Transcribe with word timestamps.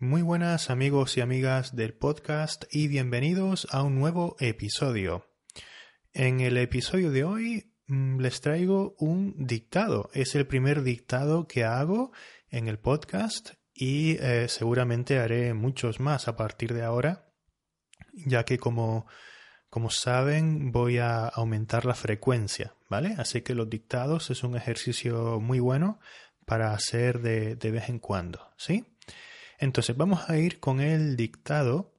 Muy 0.00 0.22
buenas 0.22 0.70
amigos 0.70 1.16
y 1.16 1.22
amigas 1.22 1.74
del 1.74 1.92
podcast 1.92 2.66
y 2.70 2.86
bienvenidos 2.86 3.66
a 3.72 3.82
un 3.82 3.98
nuevo 3.98 4.36
episodio. 4.38 5.26
En 6.12 6.38
el 6.38 6.56
episodio 6.56 7.10
de 7.10 7.24
hoy 7.24 7.74
mm, 7.88 8.20
les 8.20 8.40
traigo 8.40 8.94
un 9.00 9.34
dictado. 9.36 10.08
Es 10.12 10.36
el 10.36 10.46
primer 10.46 10.84
dictado 10.84 11.48
que 11.48 11.64
hago 11.64 12.12
en 12.48 12.68
el 12.68 12.78
podcast 12.78 13.54
y 13.74 14.12
eh, 14.20 14.46
seguramente 14.48 15.18
haré 15.18 15.52
muchos 15.52 15.98
más 15.98 16.28
a 16.28 16.36
partir 16.36 16.74
de 16.74 16.84
ahora, 16.84 17.32
ya 18.12 18.44
que 18.44 18.56
como, 18.56 19.08
como 19.68 19.90
saben 19.90 20.70
voy 20.70 20.98
a 20.98 21.26
aumentar 21.26 21.84
la 21.84 21.94
frecuencia, 21.96 22.76
¿vale? 22.88 23.16
Así 23.18 23.42
que 23.42 23.56
los 23.56 23.68
dictados 23.68 24.30
es 24.30 24.44
un 24.44 24.56
ejercicio 24.56 25.40
muy 25.40 25.58
bueno 25.58 25.98
para 26.46 26.72
hacer 26.72 27.20
de, 27.20 27.56
de 27.56 27.70
vez 27.72 27.88
en 27.88 27.98
cuando, 27.98 28.52
¿sí? 28.56 28.84
Entonces 29.58 29.96
vamos 29.96 30.30
a 30.30 30.38
ir 30.38 30.60
con 30.60 30.80
el 30.80 31.16
dictado. 31.16 31.92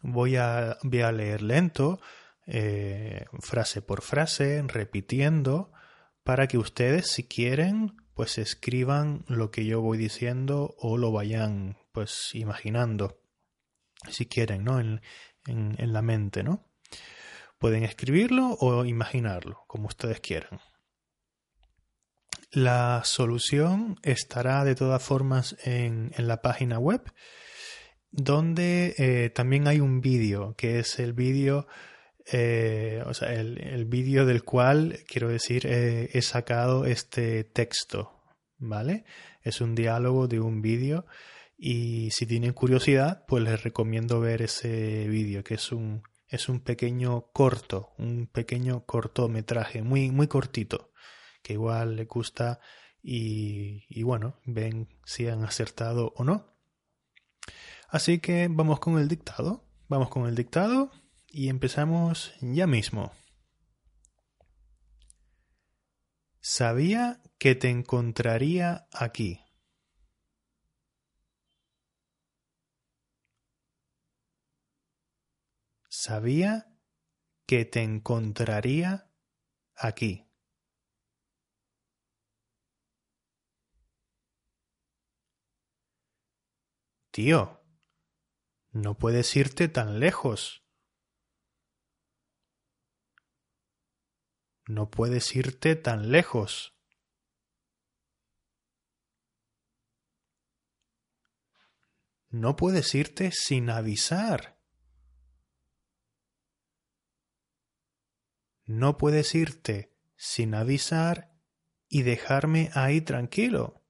Voy 0.00 0.36
a, 0.36 0.78
leer 0.82 1.42
lento, 1.42 2.00
eh, 2.46 3.26
frase 3.40 3.82
por 3.82 4.02
frase, 4.02 4.62
repitiendo, 4.66 5.70
para 6.24 6.48
que 6.48 6.58
ustedes, 6.58 7.08
si 7.08 7.24
quieren, 7.24 7.96
pues 8.14 8.38
escriban 8.38 9.24
lo 9.28 9.50
que 9.50 9.66
yo 9.66 9.80
voy 9.80 9.98
diciendo 9.98 10.74
o 10.78 10.96
lo 10.96 11.12
vayan, 11.12 11.76
pues, 11.92 12.30
imaginando, 12.34 13.20
si 14.08 14.26
quieren, 14.26 14.64
¿no? 14.64 14.80
En, 14.80 15.02
en, 15.46 15.76
en 15.78 15.92
la 15.92 16.02
mente, 16.02 16.42
¿no? 16.42 16.66
Pueden 17.58 17.84
escribirlo 17.84 18.56
o 18.60 18.84
imaginarlo, 18.84 19.64
como 19.68 19.86
ustedes 19.88 20.20
quieran. 20.20 20.60
La 22.54 23.00
solución 23.04 23.98
estará 24.02 24.62
de 24.64 24.74
todas 24.74 25.02
formas 25.02 25.56
en, 25.64 26.12
en 26.18 26.28
la 26.28 26.42
página 26.42 26.78
web, 26.78 27.00
donde 28.10 28.94
eh, 28.98 29.30
también 29.30 29.66
hay 29.66 29.80
un 29.80 30.02
vídeo, 30.02 30.54
que 30.58 30.78
es 30.78 30.98
el 30.98 31.14
vídeo, 31.14 31.66
eh, 32.30 33.02
el, 33.22 33.58
el 33.58 34.26
del 34.26 34.42
cual, 34.44 34.98
quiero 35.08 35.30
decir, 35.30 35.66
eh, 35.66 36.10
he 36.12 36.20
sacado 36.20 36.84
este 36.84 37.42
texto, 37.44 38.20
¿vale? 38.58 39.06
Es 39.40 39.62
un 39.62 39.74
diálogo 39.74 40.28
de 40.28 40.40
un 40.40 40.60
vídeo 40.60 41.06
y 41.56 42.10
si 42.10 42.26
tienen 42.26 42.52
curiosidad, 42.52 43.24
pues 43.26 43.42
les 43.42 43.62
recomiendo 43.62 44.20
ver 44.20 44.42
ese 44.42 45.08
vídeo, 45.08 45.42
que 45.42 45.54
es 45.54 45.72
un, 45.72 46.02
es 46.28 46.50
un 46.50 46.60
pequeño 46.60 47.30
corto, 47.32 47.94
un 47.96 48.26
pequeño 48.26 48.84
cortometraje, 48.84 49.80
muy, 49.80 50.10
muy 50.10 50.26
cortito 50.26 50.92
que 51.42 51.54
igual 51.54 51.96
le 51.96 52.04
gusta 52.04 52.60
y, 53.02 53.84
y 53.88 54.02
bueno, 54.02 54.40
ven 54.44 54.88
si 55.04 55.28
han 55.28 55.44
acertado 55.44 56.12
o 56.16 56.24
no. 56.24 56.52
Así 57.88 58.20
que 58.20 58.48
vamos 58.50 58.80
con 58.80 58.98
el 58.98 59.08
dictado, 59.08 59.64
vamos 59.88 60.08
con 60.08 60.26
el 60.26 60.34
dictado 60.34 60.90
y 61.28 61.48
empezamos 61.48 62.32
ya 62.40 62.66
mismo. 62.66 63.12
Sabía 66.40 67.20
que 67.38 67.54
te 67.54 67.70
encontraría 67.70 68.88
aquí. 68.92 69.40
Sabía 75.88 76.66
que 77.46 77.64
te 77.64 77.82
encontraría 77.82 79.10
aquí. 79.76 80.31
Tío, 87.12 87.62
no 88.70 88.96
puedes 88.96 89.36
irte 89.36 89.68
tan 89.68 90.00
lejos. 90.00 90.64
No 94.66 94.90
puedes 94.90 95.36
irte 95.36 95.76
tan 95.76 96.10
lejos. 96.10 96.74
No 102.30 102.56
puedes 102.56 102.94
irte 102.94 103.30
sin 103.30 103.68
avisar. 103.68 104.58
No 108.64 108.96
puedes 108.96 109.34
irte 109.34 109.94
sin 110.16 110.54
avisar 110.54 111.30
y 111.88 112.04
dejarme 112.04 112.70
ahí 112.72 113.02
tranquilo. 113.02 113.81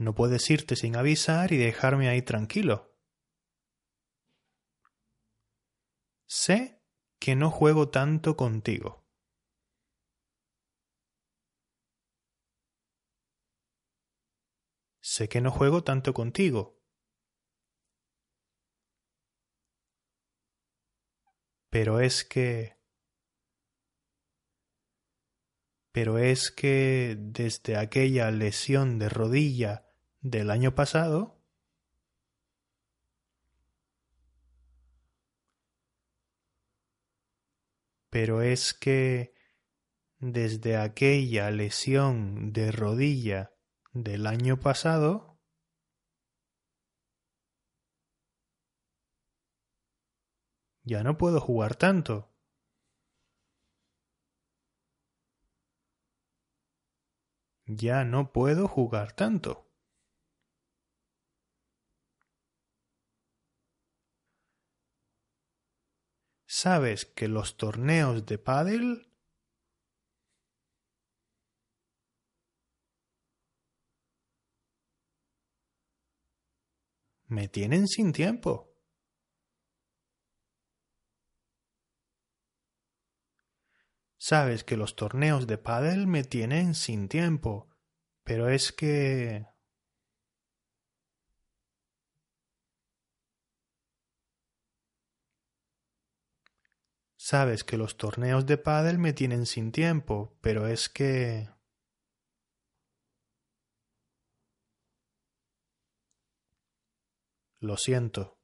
No 0.00 0.14
puedes 0.14 0.48
irte 0.48 0.76
sin 0.76 0.96
avisar 0.96 1.52
y 1.52 1.58
dejarme 1.58 2.08
ahí 2.08 2.22
tranquilo. 2.22 2.96
Sé 6.26 6.80
que 7.18 7.36
no 7.36 7.50
juego 7.50 7.90
tanto 7.90 8.34
contigo. 8.34 9.04
Sé 15.02 15.28
que 15.28 15.42
no 15.42 15.50
juego 15.50 15.84
tanto 15.84 16.14
contigo. 16.14 16.80
Pero 21.68 22.00
es 22.00 22.24
que... 22.24 22.78
Pero 25.92 26.16
es 26.16 26.50
que 26.50 27.16
desde 27.18 27.76
aquella 27.76 28.30
lesión 28.30 28.98
de 28.98 29.10
rodilla 29.10 29.89
del 30.20 30.50
año 30.50 30.74
pasado 30.74 31.40
pero 38.10 38.42
es 38.42 38.74
que 38.74 39.34
desde 40.18 40.76
aquella 40.76 41.50
lesión 41.50 42.52
de 42.52 42.72
rodilla 42.72 43.54
del 43.92 44.26
año 44.26 44.60
pasado 44.60 45.40
ya 50.82 51.02
no 51.02 51.16
puedo 51.16 51.40
jugar 51.40 51.76
tanto. 51.76 52.34
Ya 57.66 58.04
no 58.04 58.32
puedo 58.32 58.66
jugar 58.66 59.12
tanto. 59.12 59.69
¿Sabes 66.62 67.06
que 67.06 67.26
los 67.26 67.56
torneos 67.56 68.26
de 68.26 68.36
pádel 68.36 69.10
me 77.28 77.48
tienen 77.48 77.88
sin 77.88 78.12
tiempo? 78.12 78.76
Sabes 84.18 84.62
que 84.62 84.76
los 84.76 84.96
torneos 84.96 85.46
de 85.46 85.56
pádel 85.56 86.06
me 86.06 86.24
tienen 86.24 86.74
sin 86.74 87.08
tiempo, 87.08 87.70
pero 88.22 88.50
es 88.50 88.70
que 88.70 89.46
Sabes 97.30 97.62
que 97.62 97.76
los 97.76 97.96
torneos 97.96 98.44
de 98.44 98.58
pádel 98.58 98.98
me 98.98 99.12
tienen 99.12 99.46
sin 99.46 99.70
tiempo, 99.70 100.36
pero 100.40 100.66
es 100.66 100.88
que... 100.88 101.48
Lo 107.60 107.76
siento. 107.76 108.36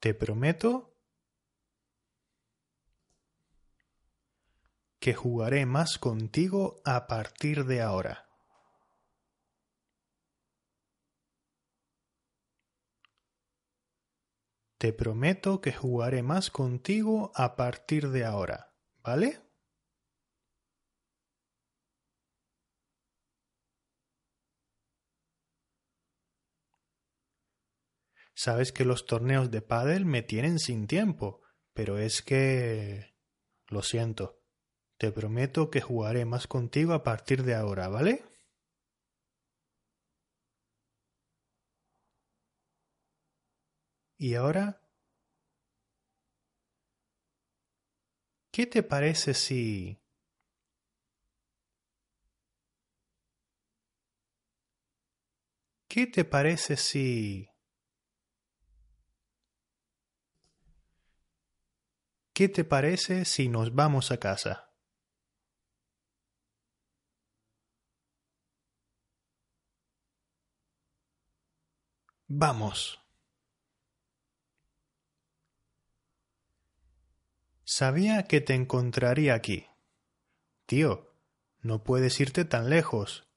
Te 0.00 0.14
prometo 0.14 0.96
que 4.98 5.12
jugaré 5.12 5.66
más 5.66 5.98
contigo 5.98 6.80
a 6.86 7.06
partir 7.06 7.66
de 7.66 7.82
ahora. 7.82 8.27
Te 14.78 14.92
prometo 14.92 15.60
que 15.60 15.72
jugaré 15.72 16.22
más 16.22 16.50
contigo 16.50 17.32
a 17.34 17.56
partir 17.56 18.10
de 18.10 18.24
ahora, 18.24 18.72
¿vale? 19.02 19.40
Sabes 28.34 28.70
que 28.70 28.84
los 28.84 29.04
torneos 29.04 29.50
de 29.50 29.62
pádel 29.62 30.04
me 30.04 30.22
tienen 30.22 30.60
sin 30.60 30.86
tiempo, 30.86 31.42
pero 31.74 31.98
es 31.98 32.22
que... 32.22 33.16
Lo 33.66 33.82
siento. 33.82 34.40
Te 34.96 35.10
prometo 35.10 35.70
que 35.70 35.80
jugaré 35.80 36.24
más 36.24 36.46
contigo 36.46 36.92
a 36.92 37.02
partir 37.02 37.42
de 37.42 37.56
ahora, 37.56 37.88
¿vale? 37.88 38.22
¿Y 44.18 44.34
ahora? 44.34 44.82
¿Qué 48.50 48.66
te 48.66 48.82
parece 48.82 49.32
si... 49.34 50.02
¿Qué 55.86 56.06
te 56.08 56.24
parece 56.24 56.76
si... 56.76 57.48
¿Qué 62.34 62.48
te 62.48 62.64
parece 62.64 63.24
si 63.24 63.48
nos 63.48 63.74
vamos 63.74 64.10
a 64.10 64.18
casa? 64.18 64.72
Vamos. 72.26 73.07
Sabía 77.78 78.24
que 78.24 78.40
te 78.40 78.54
encontraría 78.54 79.34
aquí. 79.34 79.68
Tío, 80.66 81.14
no 81.60 81.84
puedes 81.84 82.18
irte 82.18 82.44
tan 82.44 82.70
lejos. 82.70 83.28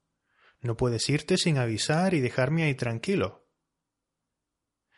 No 0.61 0.75
puedes 0.75 1.07
irte 1.09 1.37
sin 1.37 1.59
avisar 1.59 2.15
y 2.15 2.21
dejarme 2.21 2.63
ahí 2.63 2.73
tranquilo. 2.73 3.47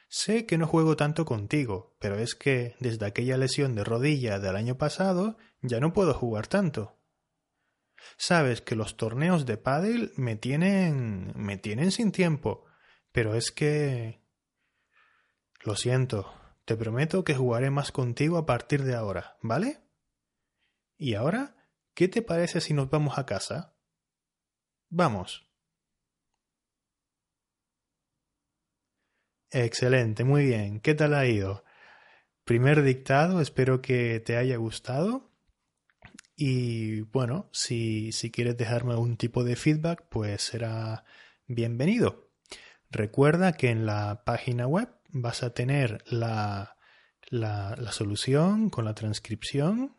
Sé 0.07 0.45
que 0.45 0.57
no 0.57 0.65
juego 0.65 0.95
tanto 0.95 1.25
contigo, 1.25 1.93
pero 1.99 2.19
es 2.19 2.35
que 2.35 2.77
desde 2.79 3.05
aquella 3.05 3.35
lesión 3.35 3.75
de 3.75 3.83
rodilla 3.83 4.39
del 4.39 4.55
año 4.55 4.77
pasado 4.77 5.35
ya 5.61 5.81
no 5.81 5.91
puedo 5.91 6.13
jugar 6.13 6.47
tanto. 6.47 6.97
Sabes 8.15 8.61
que 8.61 8.77
los 8.77 8.95
torneos 8.95 9.45
de 9.45 9.57
pádel 9.57 10.13
me 10.15 10.37
tienen 10.37 11.33
me 11.35 11.57
tienen 11.57 11.91
sin 11.91 12.13
tiempo, 12.13 12.63
pero 13.11 13.35
es 13.35 13.51
que 13.51 14.21
lo 15.65 15.75
siento, 15.75 16.33
te 16.65 16.77
prometo 16.77 17.24
que 17.24 17.36
jugaré 17.36 17.69
más 17.69 17.92
contigo 17.92 18.38
a 18.38 18.45
partir 18.45 18.83
de 18.83 18.95
ahora, 18.95 19.38
¿vale? 19.42 19.81
¿Y 20.98 21.15
ahora? 21.15 21.56
¿Qué 21.94 22.07
te 22.07 22.21
parece 22.21 22.62
si 22.62 22.74
nos 22.74 22.89
vamos 22.89 23.18
a 23.18 23.25
casa? 23.25 23.75
Vamos. 24.89 25.50
Excelente, 29.51 30.24
muy 30.24 30.45
bien. 30.45 30.80
¿Qué 30.80 30.95
tal 30.95 31.13
ha 31.13 31.27
ido? 31.27 31.63
Primer 32.44 32.81
dictado, 32.83 33.42
espero 33.42 33.81
que 33.81 34.19
te 34.19 34.38
haya 34.38 34.57
gustado. 34.57 35.31
Y 36.36 37.01
bueno, 37.01 37.50
si, 37.51 38.12
si 38.12 38.31
quieres 38.31 38.57
dejarme 38.57 38.94
algún 38.94 39.18
tipo 39.18 39.44
de 39.44 39.56
feedback, 39.56 40.07
pues 40.10 40.42
será 40.42 41.06
bienvenido. 41.48 42.31
Recuerda 42.89 43.54
que 43.54 43.69
en 43.69 43.86
la 43.86 44.24
página 44.25 44.68
web 44.68 44.89
vas 45.13 45.44
a 45.44 45.54
tener 45.54 46.04
la, 46.07 46.75
la, 47.30 47.92
solución 47.92 48.69
con 48.69 48.86
la 48.86 48.94
transcripción 48.94 49.95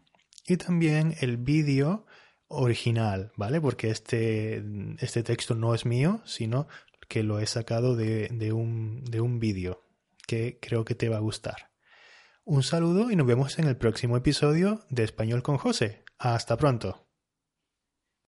y 0.47 0.57
también 0.57 1.15
el 1.21 1.37
vídeo 1.39 2.07
original, 2.49 3.33
¿vale? 3.37 3.61
Porque 3.61 3.91
este, 3.91 4.63
este 4.99 5.23
texto 5.23 5.55
no 5.55 5.75
es 5.75 5.87
mío, 5.87 6.21
sino 6.27 6.69
que 7.09 7.23
lo 7.23 7.39
he 7.39 7.47
sacado 7.47 7.97
de, 7.97 8.29
de 8.29 8.53
un, 8.53 9.05
de 9.05 9.21
un 9.21 9.39
vídeo 9.39 9.83
que 10.27 10.59
creo 10.61 10.85
que 10.85 10.95
te 10.95 11.09
va 11.09 11.17
a 11.17 11.21
gustar. 11.21 11.71
Un 12.45 12.63
saludo 12.63 13.11
y 13.11 13.17
nos 13.17 13.27
vemos 13.27 13.59
en 13.59 13.67
el 13.67 13.77
próximo 13.77 14.17
episodio 14.17 14.85
de 14.91 15.05
Español 15.05 15.43
con 15.43 15.57
José. 15.57 16.05
Hasta 16.19 16.57
pronto. 16.57 17.04